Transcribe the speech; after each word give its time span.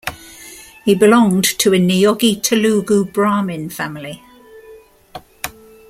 He 0.83 0.95
belonged 0.95 1.43
to 1.59 1.75
a 1.75 1.77
Niyogi 1.77 2.41
Telugu 2.41 3.05
Brahmin 3.13 3.69
family. 3.69 4.23